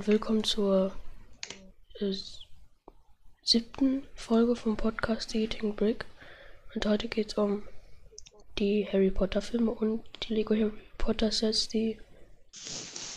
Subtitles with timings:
[0.00, 0.92] und willkommen zur
[1.98, 2.14] äh,
[3.42, 6.06] siebten Folge vom Podcast The Eating Brick.
[6.74, 7.64] Und heute geht es um
[8.58, 11.98] die Harry Potter Filme und die Lego Harry Potter Sets, die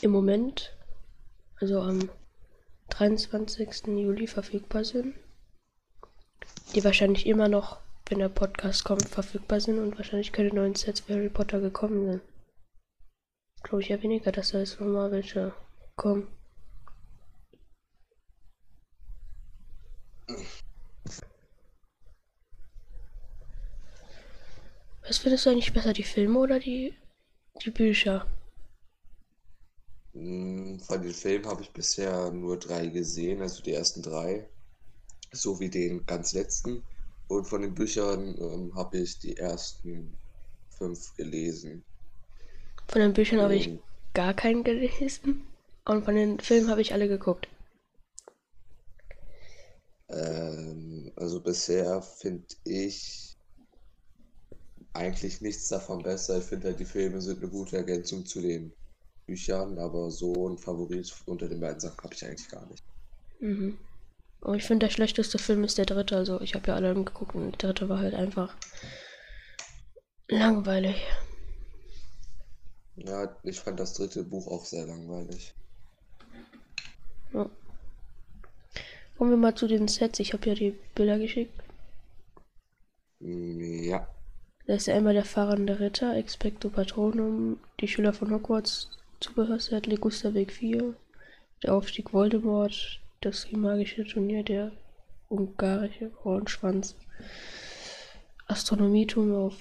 [0.01, 0.75] im Moment,
[1.61, 2.09] also am
[2.89, 3.87] 23.
[3.87, 5.15] Juli verfügbar sind.
[6.75, 10.99] Die wahrscheinlich immer noch, wenn der Podcast kommt, verfügbar sind und wahrscheinlich keine neuen Sets
[10.99, 12.21] für Harry Potter gekommen sind.
[13.61, 15.53] Glaube ich ja weniger, dass da jetzt nochmal welche
[15.95, 16.27] kommen.
[25.07, 26.93] Was findest du eigentlich besser, die Filme oder die,
[27.63, 28.25] die Bücher?
[30.13, 34.47] Mm, Von den Filmen habe ich bisher nur drei gesehen, also die ersten drei,
[35.31, 36.83] sowie den ganz letzten.
[37.27, 40.13] Und von den Büchern ähm, habe ich die ersten
[40.77, 41.83] fünf gelesen.
[42.87, 43.71] Von den Büchern habe ich
[44.13, 45.47] gar keinen gelesen
[45.85, 47.47] und von den Filmen habe ich alle geguckt.
[50.13, 53.35] Ähm, also bisher finde ich
[54.93, 56.37] eigentlich nichts davon besser.
[56.37, 58.73] Ich finde halt, die Filme sind eine gute Ergänzung zu den
[59.25, 62.83] Büchern, aber so ein Favorit unter den beiden Sachen habe ich eigentlich gar nicht.
[63.39, 63.77] Mhm.
[64.41, 66.17] Und ich finde, der schlechteste Film ist der dritte.
[66.17, 68.55] Also ich habe ja alle geguckt und der dritte war halt einfach
[70.27, 71.01] langweilig.
[72.95, 75.55] Ja, ich fand das dritte Buch auch sehr langweilig.
[77.33, 77.49] Ja.
[79.17, 80.19] Kommen wir mal zu den Sets.
[80.19, 81.53] Ich habe ja die Bilder geschickt.
[83.19, 84.07] Mm, Ja,
[84.67, 88.89] Da ist ja einmal der fahrende Ritter, Expecto Patronum, die Schüler von Hogwarts,
[89.19, 90.93] Zubehörset, Ligusterweg 4,
[91.63, 94.71] der Aufstieg Voldemort, das magische Turnier, der
[95.29, 96.95] ungarische Hornschwanz,
[98.47, 99.55] Astronomieturm auf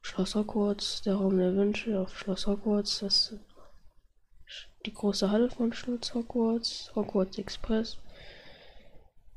[0.00, 3.34] Schloss Hogwarts, der Raum der Wünsche auf Schloss Hogwarts, das
[4.86, 7.98] die große Halle von Schloss Hogwarts, Hogwarts Express,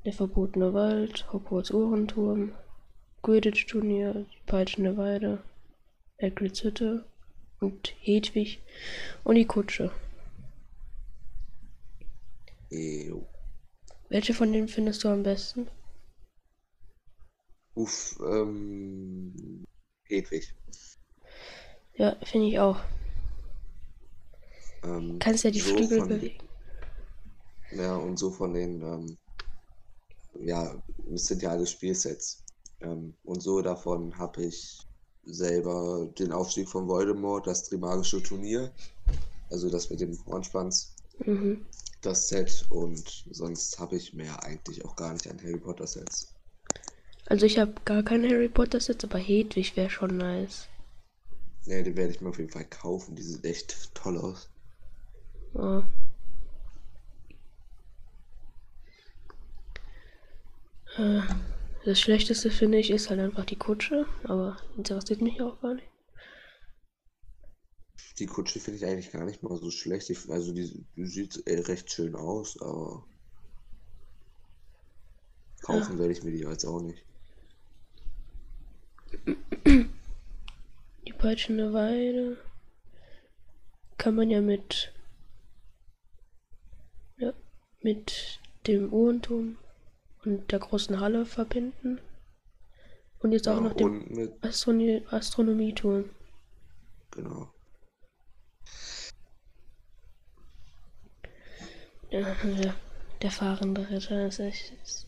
[0.06, 2.54] der verbotene Wald, Hogwarts Uhrenturm,
[3.24, 5.44] Quidditch-Turnier, die peitschende Weide,
[6.22, 7.06] Hagrids Hütte
[7.60, 8.62] und Hedwig
[9.24, 9.92] und die Kutsche.
[12.70, 13.26] jo.
[14.10, 15.68] Welche von denen findest du am besten?
[17.74, 19.66] Uff, ähm,
[20.04, 20.54] Hedwig.
[21.96, 22.80] Ja, finde ich auch.
[24.84, 26.48] Ähm, Kannst ja die so Flügel von, bewegen.
[27.72, 29.18] ja, und so von den, ähm,
[30.40, 30.82] ja,
[31.14, 32.44] es sind ja alles Spielsets.
[32.82, 34.88] Ähm, und so davon habe ich
[35.24, 38.72] selber den Aufstieg von Voldemort, das Trimagische Turnier,
[39.50, 40.96] also das mit dem Hornschwanz,
[41.26, 41.66] Mhm.
[42.02, 46.34] das Set und sonst habe ich mehr eigentlich auch gar nicht an Harry Potter Sets.
[47.28, 50.68] Also ich habe gar keine Harry Potter Sets, aber Hedwig wäre schon nice.
[51.68, 54.50] Ne, die werde ich mir auf jeden Fall kaufen, die sieht echt toll aus.
[55.54, 55.84] Ja.
[60.98, 65.88] Das Schlechteste finde ich ist halt einfach die Kutsche, aber interessiert mich auch gar nicht.
[68.18, 70.10] Die Kutsche finde ich eigentlich gar nicht mal so schlecht.
[70.10, 73.06] Ich, also die, die sieht äh, recht schön aus, aber
[75.62, 77.04] kaufen werde ich mir die jetzt auch nicht.
[81.06, 82.38] Die peitschende Weide
[83.98, 84.94] kann man ja mit,
[87.18, 87.34] ja,
[87.82, 89.58] mit dem Uhrenturm
[90.26, 92.00] und der großen Halle verbinden.
[93.20, 96.06] Und jetzt auch Ja, noch mit, Astronomie Astronomieturm.
[97.12, 97.54] genau.
[102.10, 102.74] Ja, der,
[103.22, 104.74] der fahrende Ritter ist echt.
[104.84, 105.08] Ist,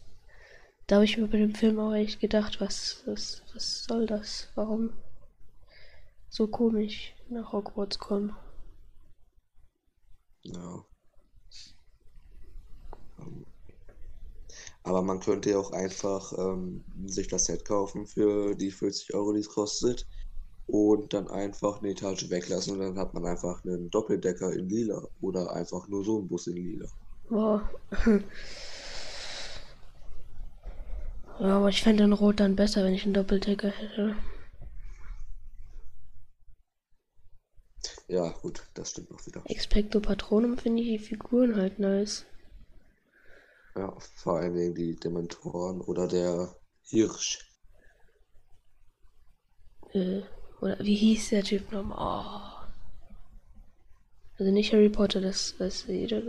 [0.87, 4.49] da habe ich mir bei dem Film auch echt gedacht, was, was, was soll das?
[4.55, 4.91] Warum
[6.29, 8.33] so komisch nach Hogwarts kommen?
[10.43, 10.86] Ja.
[14.87, 19.33] Aber man könnte ja auch einfach ähm, sich das Set kaufen für die 40 Euro,
[19.33, 20.07] die es kostet.
[20.65, 25.05] Und dann einfach eine Etage weglassen und dann hat man einfach einen Doppeldecker in lila.
[25.21, 26.87] Oder einfach nur so einen Bus in lila.
[27.29, 27.69] Boah.
[31.39, 34.15] Ja, aber ich fände den Rot dann besser, wenn ich einen Doppeldecker hätte.
[38.07, 39.43] Ja, gut, das stimmt auch wieder.
[39.45, 42.25] Expecto Patronum finde ich die Figuren halt nice.
[43.77, 47.47] Ja, vor allen Dingen die Dementoren oder der Hirsch.
[49.93, 50.23] Äh,
[50.61, 51.99] oder wie hieß der Typ nochmal?
[51.99, 52.57] Oh.
[54.39, 56.23] Also nicht Harry Potter, das weiß jeder.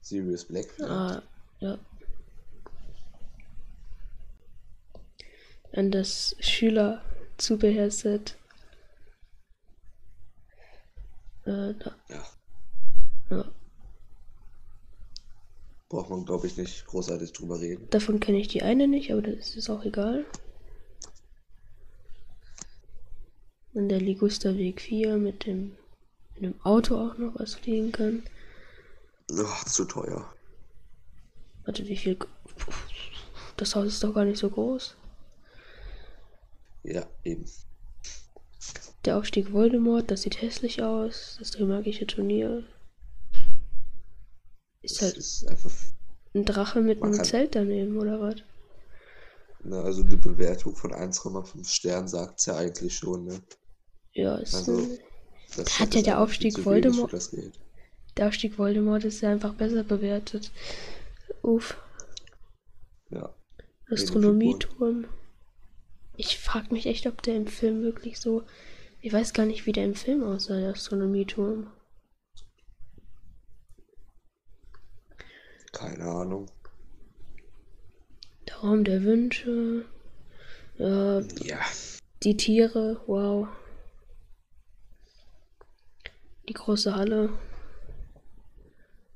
[0.00, 0.90] Sirius Black vielleicht.
[0.90, 1.22] Ah,
[1.60, 1.78] ja.
[5.72, 8.36] An das Schülerzubehörset.
[11.44, 11.96] Äh, da.
[12.08, 12.26] Ja.
[13.30, 13.52] Ja.
[15.94, 17.88] Braucht man, glaube ich, nicht großartig drüber reden.
[17.90, 20.24] Davon kenne ich die eine nicht, aber das ist auch egal.
[23.74, 25.76] Und der Ligusterweg 4 mit dem,
[26.34, 28.24] mit dem Auto auch noch was fliegen kann.
[29.38, 30.32] Ach, zu teuer.
[31.64, 32.18] Warte, wie viel.
[33.56, 34.96] Das Haus ist doch gar nicht so groß.
[36.82, 37.44] Ja, eben.
[39.04, 41.36] Der Aufstieg Voldemort, das sieht hässlich aus.
[41.38, 42.64] Das magische Turnier.
[44.84, 45.70] Ist Das halt ist einfach.
[46.34, 48.36] ein Drache mit einem kann- Zelt daneben, oder was?
[49.64, 53.40] Ne, also die Bewertung von 1,5 Sternen sagt es ja eigentlich schon, ne?
[54.12, 54.98] Ja, ist Also, ein,
[55.56, 57.58] Das Hat ja der Aufstieg wenig Voldemort- Geld.
[58.16, 60.50] der Aufstieg Voldemort ist ja einfach besser bewertet.
[61.42, 61.76] Uff.
[63.10, 63.32] Ja.
[63.90, 65.06] Astronomieturm.
[66.16, 68.42] Ich frag mich echt, ob der im Film wirklich so.
[69.00, 71.68] Ich weiß gar nicht, wie der im Film aussah, der Astronomieturm.
[76.04, 76.50] Keine Ahnung.
[78.46, 79.86] Der Raum der Wünsche.
[80.76, 81.60] Ja, Ja.
[82.22, 83.48] die Tiere, wow.
[86.46, 87.30] Die große Halle.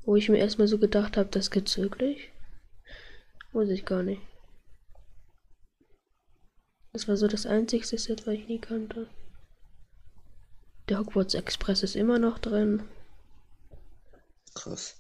[0.06, 2.30] Wo ich mir erstmal so gedacht habe, das gibt's wirklich.
[3.52, 4.22] Muss ich gar nicht.
[6.94, 9.10] Das war so das einzigste Set, was ich nie kannte.
[10.88, 12.88] Der Hogwarts Express ist immer noch drin.
[14.54, 14.97] Krass.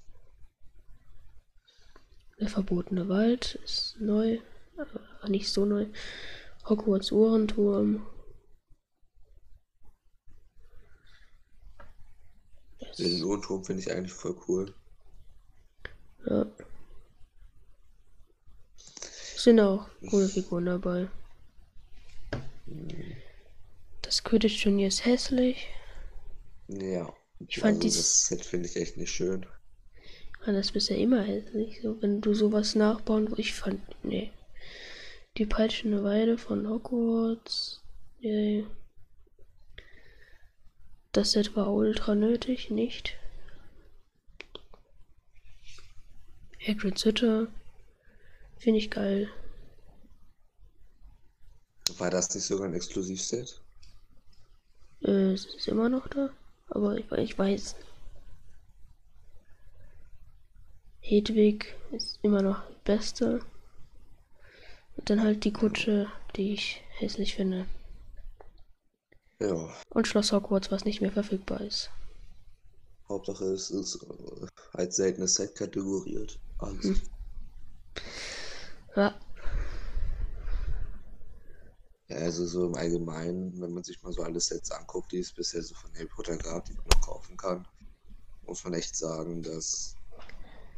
[2.40, 4.38] Der verbotene Wald ist neu.
[4.76, 5.86] Aber nicht so neu.
[6.68, 8.06] Hogwarts Uhrenturm.
[12.98, 14.74] Den Uhrenturm finde ich eigentlich voll cool.
[16.26, 16.46] Ja.
[19.36, 21.08] Sind auch coole Figuren dabei.
[24.02, 25.68] Das Quidditch-Turnier ist hässlich.
[26.68, 27.12] Ja.
[27.40, 29.46] Ich fand also dies- das Set finde ich echt nicht schön.
[30.44, 31.80] War das bisher immer hässlich.
[31.82, 33.80] So, wenn du sowas nachbauen ich fand.
[34.02, 34.32] Nee.
[35.36, 37.82] Die peitschende Weide von Hogwarts.
[38.20, 38.66] Nee.
[41.12, 43.16] Das Set war ultra nötig, nicht?
[46.60, 47.48] Hagrid's Hütte.
[48.58, 49.28] Finde ich geil.
[51.98, 53.60] War das nicht sogar ein Exklusivset?
[55.02, 56.30] Äh, es ist immer noch da,
[56.68, 57.76] aber ich, ich weiß.
[61.08, 63.40] Hedwig ist immer noch das Beste.
[64.96, 66.06] Und dann halt die Kutsche,
[66.36, 67.66] die ich hässlich finde.
[69.40, 69.72] Ja.
[69.90, 71.90] Und Schloss Hogwarts, was nicht mehr verfügbar ist.
[73.08, 76.38] Hauptsache es ist äh, als seltenes Set kategoriert.
[76.58, 76.84] Alles.
[76.84, 77.00] Hm.
[78.96, 79.18] Ja,
[82.08, 85.32] Ja, also so im Allgemeinen, wenn man sich mal so alle Sets anguckt, die es
[85.32, 87.66] bisher so von Harry Potter gab, die man noch kaufen kann,
[88.42, 89.97] muss man echt sagen, dass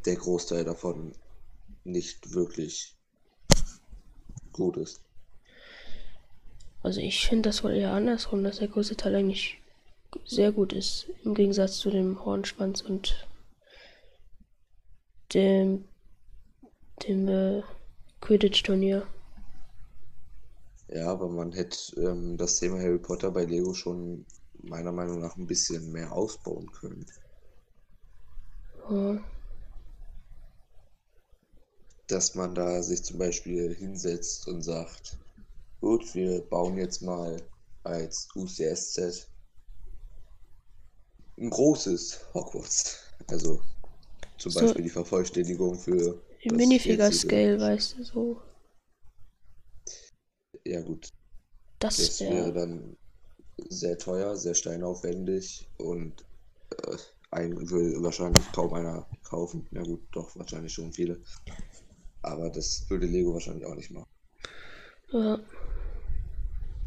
[0.06, 1.12] der Großteil davon
[1.84, 2.96] nicht wirklich
[4.52, 5.00] gut ist.
[6.82, 9.60] also ich finde das wohl eher andersrum, dass der größte Teil eigentlich
[10.24, 11.08] sehr gut ist.
[11.24, 13.26] Im Gegensatz zu dem Hornschwanz und
[15.34, 15.84] dem,
[17.06, 17.62] dem äh,
[18.20, 19.06] Quidditch-Turnier.
[20.88, 24.26] Ja, aber man hätte ähm, das Thema Harry Potter bei Lego schon
[24.62, 27.06] meiner Meinung nach ein bisschen mehr ausbauen können.
[28.90, 29.20] Ja.
[32.10, 35.16] Dass man da sich zum Beispiel hinsetzt und sagt,
[35.80, 37.40] gut, wir bauen jetzt mal
[37.84, 39.30] als UCS-Set
[41.38, 42.98] ein großes Hogwarts.
[43.28, 43.62] Also
[44.38, 48.42] zum So- Beispiel die Vervollständigung für Im das Minifigure-Scale, weißt du, so.
[50.66, 51.08] Ja gut,
[51.78, 52.52] Das, das wäre.
[52.52, 52.96] dann
[53.68, 56.24] sehr teuer, sehr steinaufwendig und
[56.70, 56.96] äh,
[57.30, 59.68] ein, will wahrscheinlich kaum einer kaufen.
[59.70, 61.22] Ja gut, doch, wahrscheinlich schon viele.
[62.22, 64.08] Aber das würde Lego wahrscheinlich auch nicht machen.
[65.12, 65.38] Ja.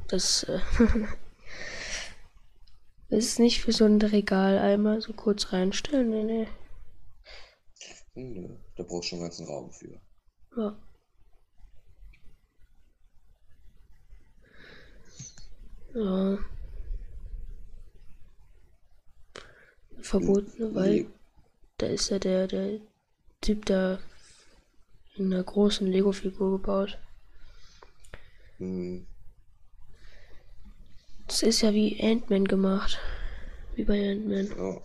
[0.07, 0.59] Das, äh,
[3.09, 6.09] das ist nicht für so ein Regal einmal so kurz reinstellen.
[6.09, 6.47] Nee, nee.
[8.13, 9.99] Hm, Nö, da brauchst du schon einen ganzen Raum für.
[10.55, 10.77] Ja.
[15.95, 16.37] Ja.
[20.01, 21.07] Verbotene Wald.
[21.77, 22.79] Da ist ja der, der
[23.41, 23.99] Typ da
[25.19, 26.99] einer großen Lego-Figur gebaut.
[28.57, 29.05] Hm,
[31.27, 32.99] Das ist ja wie Ant-Man gemacht.
[33.75, 34.53] Wie bei Ant-Man.
[34.57, 34.81] ja.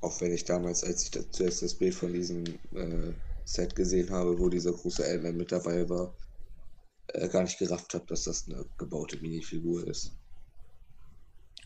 [0.00, 3.12] Auch wenn ich damals, als ich zuerst das Bild von diesem äh,
[3.44, 6.14] Set gesehen habe, wo dieser große Ant-Man mit dabei war,
[7.08, 10.12] äh, gar nicht gerafft habe, dass das eine gebaute Minifigur ist.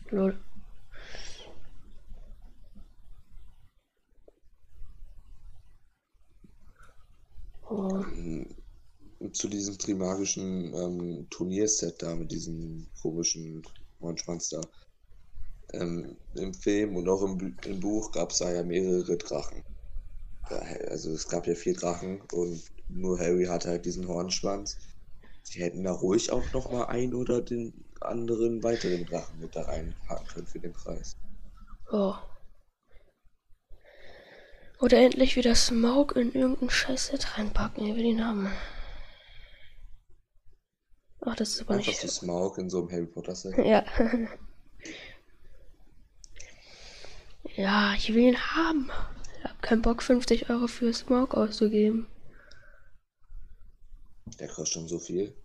[0.09, 0.39] Lol.
[7.71, 8.55] Ähm,
[9.33, 13.63] Zu diesem trimagischen ähm, Turnierset da mit diesem komischen
[14.01, 14.61] Hornschwanz da.
[15.73, 19.63] Ähm, Im Film und auch im, im Buch gab es da ja mehrere Drachen.
[20.49, 20.57] Ja,
[20.89, 24.77] Also es gab ja vier Drachen und nur Harry hatte halt diesen Hornschwanz.
[25.43, 29.63] Sie hätten da ruhig auch noch mal ein oder den anderen weiteren Drachen mit da
[29.63, 31.17] reinpacken können für den Preis.
[31.91, 32.30] oh.
[34.81, 37.85] Oder endlich wieder Smaug in irgendein Scheiß-Set reinpacken.
[37.85, 38.51] Ich will ihn haben.
[41.21, 42.01] Ach, das ist aber Einfach nicht.
[42.01, 43.55] so Smaug in so einem Harry Potter Set.
[43.59, 43.85] Ja.
[47.55, 48.89] ja, ich will ihn haben.
[49.37, 52.07] Ich hab keinen Bock, 50 Euro für Smaug auszugeben.
[54.39, 55.35] Der kostet schon so viel.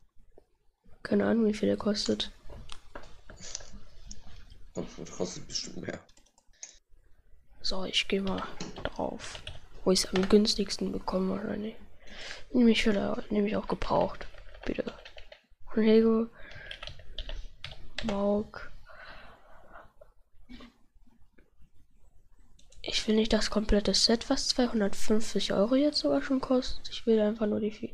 [1.02, 2.32] Keine Ahnung, wie viel der kostet.
[4.74, 6.00] Der kostet bestimmt mehr.
[7.66, 8.44] So, ich gehe mal
[8.85, 9.42] drauf.
[9.82, 11.75] Wo ich es am günstigsten bekomme wahrscheinlich.
[12.52, 14.25] Nehme ich, wieder- nehme ich auch gebraucht.
[14.64, 14.85] Bitte.
[15.75, 16.28] Lego.
[18.04, 18.70] Mauk.
[22.82, 26.88] Ich will nicht das komplette Set, was 250 Euro jetzt sogar schon kostet.
[26.88, 27.92] Ich will einfach nur die Fi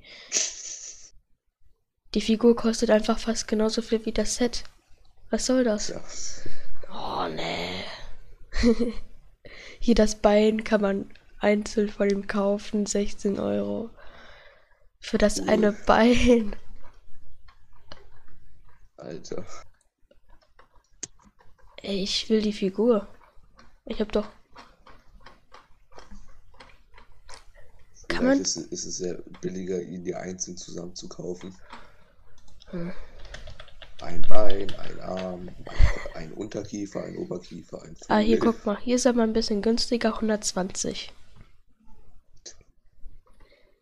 [2.12, 4.64] Die Figur kostet einfach fast genauso viel wie das Set.
[5.30, 5.88] Was soll das?
[5.88, 7.24] Ja.
[7.24, 7.84] Oh nee.
[9.84, 11.10] Hier das Bein kann man
[11.40, 13.90] einzeln von ihm kaufen, 16 Euro.
[15.00, 16.54] Für das eine Bein.
[18.96, 19.44] Alter.
[21.78, 23.08] Ey, ich will die Figur.
[23.84, 24.28] Ich hab doch.
[28.06, 31.56] Kann Vielleicht man- ist, es- ist es ja billiger, ihn dir einzeln zusammen zu kaufen.
[32.66, 32.92] Hm.
[34.02, 35.66] Ein Bein, ein Arm, ein,
[36.14, 38.78] ein Unterkiefer, ein Oberkiefer, ein Ah, hier guck mal.
[38.78, 41.12] Hier ist er mal ein bisschen günstiger, 120.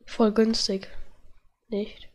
[0.06, 0.88] Voll günstig.
[1.68, 2.10] Nicht?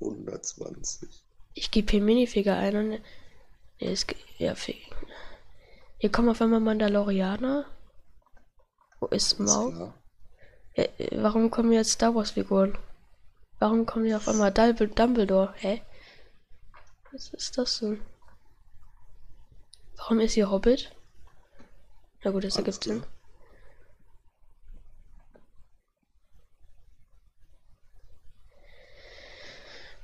[0.00, 1.08] 120.
[1.54, 2.88] Ich gebe hier Minifigure ein und.
[2.90, 3.00] Nee,
[3.80, 4.06] es,
[4.38, 4.80] ja, fi-
[5.98, 7.66] Hier kommen auf einmal Mandalorianer.
[9.00, 9.92] Wo ist Maul?
[10.76, 12.78] Ja, warum kommen jetzt Star Wars Figuren?
[13.60, 15.52] Warum kommen hier auf einmal Dumbledore?
[15.58, 15.82] Hä?
[17.12, 18.00] Was ist das denn?
[19.98, 20.90] Warum ist hier Hobbit?
[22.24, 23.04] Na gut, das ergibt Sinn.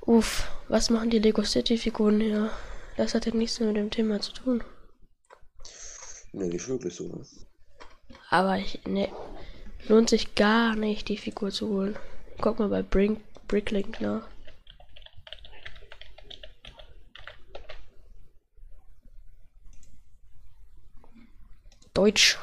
[0.03, 2.51] Uff, was machen die Lego City Figuren hier?
[2.99, 4.63] Das hat ja nichts mehr mit dem Thema zu tun.
[6.33, 7.25] Nee, nicht wirklich so, ne?
[8.29, 9.11] Aber ich, ne,
[9.89, 11.99] lohnt sich gar nicht, die Figur zu holen.
[12.41, 14.29] Guck mal bei Brink, Bricklink nach.
[21.95, 22.39] Deutsch.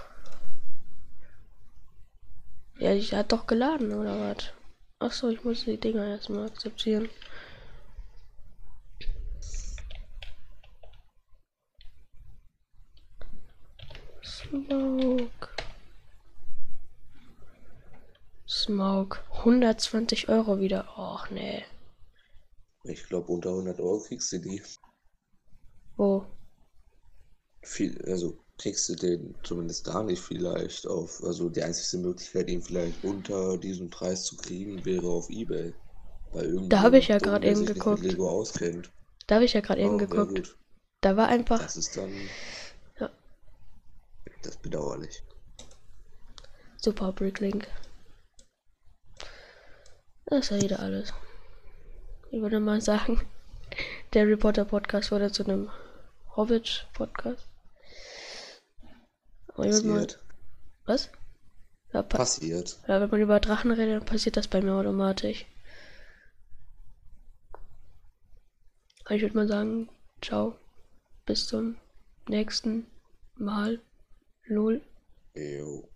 [2.80, 4.52] Ja, die hat doch geladen, oder was?
[5.00, 7.10] Achso, ich muss die Dinger erstmal akzeptieren.
[14.24, 15.30] Smoke.
[18.64, 19.20] Smoke.
[19.40, 20.98] 120 Euro wieder.
[20.98, 21.64] Och, nee.
[22.86, 24.62] Ich glaube, unter 100 Euro kriegst du die.
[25.98, 26.26] Wo?
[27.62, 31.22] Viel, also kriegst du den zumindest da nicht vielleicht auf.
[31.24, 35.74] Also die einzige Möglichkeit, ihn vielleicht unter diesem Preis zu kriegen, wäre auf Ebay.
[36.32, 38.02] Bei Da habe ich ja gerade eben geguckt.
[38.02, 38.92] Lego auskennt.
[39.28, 40.58] Da habe ich ja gerade eben Oh, geguckt.
[41.02, 41.62] Da war einfach.
[41.62, 42.12] Das ist dann.
[43.00, 43.10] Ja.
[44.42, 45.22] Das ist bedauerlich.
[46.78, 47.68] Super Bricklink.
[50.26, 51.14] Das ist ja wieder alles.
[52.32, 53.22] Ich würde mal sagen,
[54.14, 55.70] der Reporter Podcast wurde zu einem
[56.36, 57.48] Hobbit Podcast.
[59.50, 59.94] Aber würde mal.
[60.06, 60.20] Passiert.
[60.86, 61.10] Was?
[61.94, 62.80] Ja, pa Passiert.
[62.88, 65.46] ja, wenn man über Drachen redet, dann passiert das bei mir automatisch.
[69.06, 69.90] Aber ich würde mal sagen,
[70.22, 70.56] ciao.
[71.26, 71.78] Bis zum
[72.28, 72.88] nächsten
[73.36, 73.80] Mal.
[74.46, 74.82] Lol.
[75.36, 75.88] Jo.